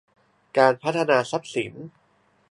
[0.57, 1.71] การพัฒนาทรัพย์สิน